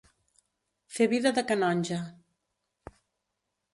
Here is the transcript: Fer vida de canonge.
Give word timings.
Fer 0.95 1.07
vida 1.11 1.33
de 1.39 1.43
canonge. 1.51 1.99